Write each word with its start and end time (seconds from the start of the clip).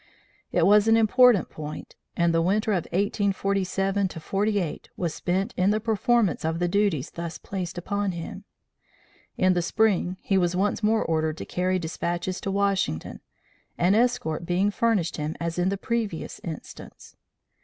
It 0.51 0.65
was 0.65 0.87
an 0.87 0.97
important 0.97 1.51
point, 1.51 1.95
and 2.17 2.33
the 2.33 2.41
winter 2.41 2.71
of 2.71 2.85
1847 2.85 4.07
48 4.09 4.89
was 4.97 5.13
spent 5.13 5.53
in 5.55 5.69
the 5.69 5.79
performance 5.79 6.43
of 6.43 6.57
the 6.57 6.67
duties 6.67 7.11
thus 7.11 7.37
placed 7.37 7.77
upon 7.77 8.13
him. 8.13 8.43
In 9.37 9.53
the 9.53 9.61
spring, 9.61 10.17
he 10.21 10.39
was 10.39 10.55
once 10.55 10.81
more 10.81 11.05
ordered 11.05 11.37
to 11.37 11.45
carry 11.45 11.77
despatches 11.77 12.41
to 12.41 12.49
Washington, 12.49 13.19
an 13.77 13.93
escort 13.93 14.43
being 14.43 14.71
furnished 14.71 15.17
him 15.17 15.35
as 15.39 15.59
in 15.59 15.69
the 15.69 15.77
previous 15.77 16.41
instance. 16.43 17.15